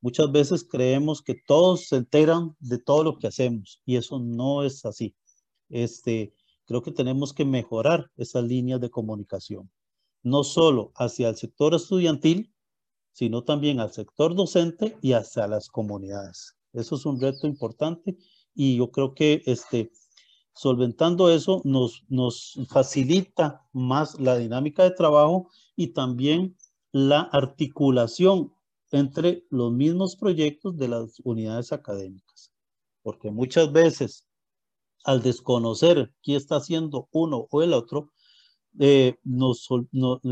Muchas 0.00 0.30
veces 0.30 0.64
creemos 0.70 1.22
que 1.22 1.34
todos 1.46 1.88
se 1.88 1.96
enteran 1.96 2.54
de 2.60 2.78
todo 2.78 3.02
lo 3.02 3.18
que 3.18 3.26
hacemos 3.26 3.80
y 3.86 3.96
eso 3.96 4.18
no 4.18 4.62
es 4.62 4.84
así. 4.84 5.16
Este, 5.70 6.34
creo 6.66 6.82
que 6.82 6.92
tenemos 6.92 7.32
que 7.32 7.44
mejorar 7.44 8.10
esas 8.16 8.44
líneas 8.44 8.80
de 8.80 8.90
comunicación, 8.90 9.70
no 10.22 10.44
solo 10.44 10.92
hacia 10.96 11.28
el 11.28 11.36
sector 11.36 11.74
estudiantil, 11.74 12.52
sino 13.12 13.44
también 13.44 13.80
al 13.80 13.92
sector 13.92 14.34
docente 14.34 14.96
y 15.00 15.12
hacia 15.12 15.46
las 15.46 15.68
comunidades. 15.68 16.56
Eso 16.74 16.96
es 16.96 17.06
un 17.06 17.20
reto 17.20 17.46
importante 17.46 18.16
y 18.54 18.76
yo 18.76 18.90
creo 18.90 19.14
que 19.14 19.42
este, 19.46 19.90
solventando 20.54 21.30
eso 21.30 21.60
nos, 21.64 22.04
nos 22.08 22.58
facilita 22.68 23.66
más 23.72 24.20
la 24.20 24.36
dinámica 24.36 24.82
de 24.82 24.90
trabajo 24.90 25.48
y 25.76 25.88
también 25.88 26.56
la 26.92 27.20
articulación 27.20 28.52
entre 28.92 29.44
los 29.50 29.72
mismos 29.72 30.16
proyectos 30.16 30.76
de 30.76 30.88
las 30.88 31.20
unidades 31.24 31.72
académicas. 31.72 32.52
Porque 33.02 33.30
muchas 33.30 33.72
veces 33.72 34.26
al 35.04 35.22
desconocer 35.22 36.12
qué 36.22 36.36
está 36.36 36.56
haciendo 36.56 37.08
uno 37.12 37.46
o 37.50 37.62
el 37.62 37.72
otro, 37.74 38.10
eh, 38.78 39.18
no, 39.22 39.52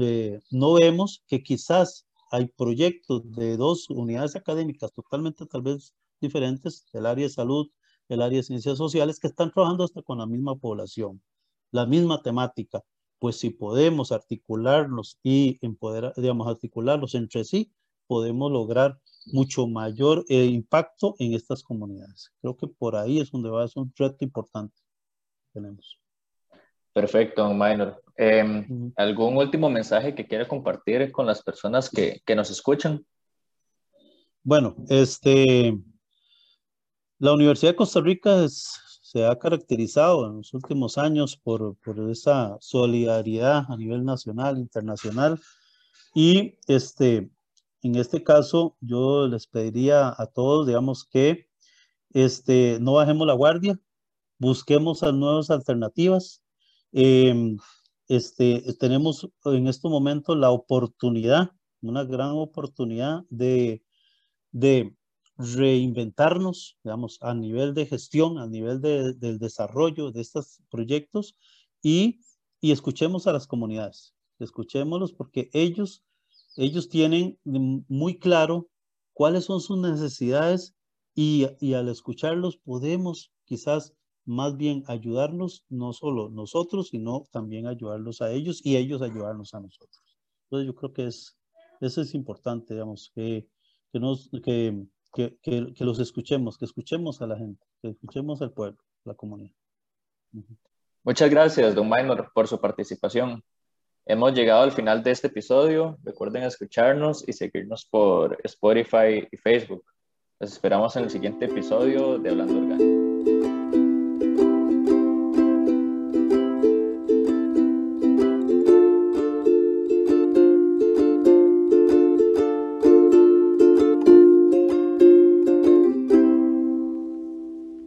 eh, 0.01 0.41
no 0.51 0.73
vemos 0.75 1.23
que 1.27 1.43
quizás 1.43 2.07
hay 2.31 2.47
proyectos 2.47 3.31
de 3.33 3.57
dos 3.57 3.91
unidades 3.91 4.35
académicas 4.35 4.93
totalmente 4.93 5.47
tal 5.47 5.63
vez 5.63 5.95
diferentes, 6.23 6.87
el 6.95 7.05
área 7.05 7.27
de 7.27 7.31
salud, 7.31 7.71
el 8.09 8.23
área 8.23 8.39
de 8.39 8.43
ciencias 8.43 8.79
sociales, 8.79 9.21
que 9.21 9.27
están 9.29 9.51
trabajando 9.51 9.85
hasta 9.85 10.03
con 10.03 10.19
la 10.19 10.27
misma 10.27 10.57
población, 10.57 11.23
la 11.71 11.85
misma 11.85 12.23
temática, 12.23 12.83
pues 13.19 13.37
si 13.37 13.51
podemos 13.51 14.11
articularnos 14.11 15.19
y 15.23 15.59
empoderar, 15.61 16.13
digamos, 16.17 16.49
articularlos 16.49 17.15
entre 17.15 17.45
sí, 17.45 17.71
podemos 18.07 18.51
lograr 18.51 18.99
mucho 19.27 19.67
mayor 19.67 20.25
eh, 20.29 20.45
impacto 20.47 21.15
en 21.19 21.35
estas 21.35 21.63
comunidades. 21.63 22.33
Creo 22.41 22.57
que 22.57 22.67
por 22.67 22.97
ahí 22.97 23.21
es 23.21 23.31
donde 23.31 23.51
va 23.51 23.63
a 23.63 23.69
ser 23.69 23.83
un 23.83 23.93
reto 23.97 24.25
importante 24.25 24.75
que 25.45 25.61
tenemos. 25.61 25.99
Perfecto, 26.93 27.49
Minor. 27.55 28.03
Em, 28.17 28.93
¿Algún 28.97 29.37
último 29.37 29.71
mensaje 29.71 30.15
que 30.15 30.27
quiera 30.27 30.47
compartir 30.47 31.11
con 31.11 31.25
las 31.25 31.43
personas 31.43 31.89
que, 31.89 32.21
que, 32.27 32.35
nos 32.35 32.51
escuchan? 32.51 33.07
Bueno, 34.43 34.77
este, 34.89 35.79
la 37.23 37.33
Universidad 37.33 37.73
de 37.73 37.77
Costa 37.77 38.01
Rica 38.01 38.47
se 38.49 39.25
ha 39.25 39.39
caracterizado 39.39 40.27
en 40.27 40.39
los 40.39 40.53
últimos 40.55 40.99
años 40.99 41.37
por, 41.37 41.77
por 41.77 41.99
esa 42.11 42.57
solidaridad 42.61 43.65
a 43.69 43.77
nivel 43.77 44.05
nacional, 44.05 44.59
internacional, 44.59 45.41
y 46.15 46.59
este, 46.67 47.31
en 47.83 47.95
este 47.95 48.23
caso 48.23 48.77
yo 48.81 49.29
les 49.29 49.47
pediría 49.47 50.15
a 50.17 50.27
todos, 50.27 50.67
digamos, 50.67 51.05
que 51.05 51.49
este, 52.11 52.79
no 52.81 52.95
bajemos 52.95 53.27
la 53.27 53.35
guardia, 53.35 53.79
busquemos 54.39 55.03
nuevas 55.03 55.51
alternativas, 55.51 56.43
Em, 56.93 57.57
este, 58.09 58.63
tenemos 58.79 59.29
en 59.47 59.67
este 59.67 59.89
momento 59.89 60.35
la 60.35 60.51
oportunidad, 60.51 61.53
una 61.81 62.05
gran 62.05 62.33
oportunidad 62.33 63.25
de, 63.31 63.83
de 64.53 64.95
reinventarnos, 65.55 66.79
digamos, 66.83 67.19
a 67.21 67.35
nivel 67.35 67.75
de 67.75 67.87
gestión, 67.87 68.39
a 68.39 68.47
nivel 68.47 68.81
de, 68.81 69.15
del 69.15 69.39
desarrollo 69.39 70.11
de 70.13 70.21
estos 70.21 70.63
proyectos 70.71 71.37
y, 71.83 72.21
y 72.61 72.73
escuchemos 72.73 73.27
a 73.27 73.33
las 73.33 73.47
comunidades, 73.47 74.15
escuchémoslos 74.39 75.13
porque 75.13 75.51
ellos, 75.53 76.05
ellos 76.57 76.89
tienen 76.89 77.39
muy 77.45 78.19
claro 78.19 78.69
cuáles 79.13 79.45
son 79.45 79.61
sus 79.61 79.79
necesidades 79.79 80.75
y, 81.15 81.47
y 81.61 81.75
al 81.75 81.89
escucharlos 81.89 82.57
podemos 82.57 83.33
quizás 83.45 83.95
más 84.25 84.57
bien 84.57 84.85
ayudarnos, 84.87 85.65
no 85.69 85.93
solo 85.93 86.29
nosotros, 86.29 86.89
sino 86.89 87.25
también 87.33 87.67
ayudarlos 87.67 88.23
a 88.23 88.31
ellos 88.31 88.65
y 88.65 88.77
ellos 88.77 89.03
ayudarnos 89.03 89.55
a 89.55 89.61
nosotros. 89.61 90.03
Entonces 90.45 90.67
yo 90.67 90.75
creo 90.75 90.93
que 90.93 91.07
es, 91.07 91.37
eso 91.81 92.01
es 92.01 92.15
importante, 92.15 92.75
digamos, 92.75 93.11
que, 93.15 93.49
nos, 93.93 94.31
que, 94.45 94.87
que, 95.13 95.37
que, 95.43 95.85
los 95.85 95.99
escuchemos, 95.99 96.57
que 96.59 96.65
escuchemos 96.65 97.21
a 97.23 97.27
la 97.27 97.37
gente, 97.37 97.65
que 97.81 97.89
escuchemos 97.91 98.41
al 98.43 98.53
pueblo, 98.53 98.79
la 99.05 99.15
comunidad. 99.15 99.55
Muchas 101.05 101.31
gracias, 101.31 101.75
don 101.75 101.89
Minor, 101.89 102.31
por 102.35 102.49
su 102.49 102.61
participación. 102.61 103.43
Hemos 104.05 104.35
llegado 104.35 104.63
al 104.63 104.73
final 104.73 105.03
de 105.03 105.13
este 105.13 105.29
episodio. 105.29 105.99
Recuerden 106.03 106.43
escucharnos 106.45 107.27
y 107.29 107.33
seguirnos 107.33 107.85
por 107.85 108.39
Spotify 108.45 109.29
y 109.31 109.37
Facebook. 109.37 109.85
Los 110.41 110.53
esperamos 110.53 110.97
en 110.97 111.05
el 111.05 111.11
siguiente 111.11 111.45
episodio 111.45 112.19
de 112.19 112.31
Hablando 112.31 112.59
Orgánico. 112.59 112.92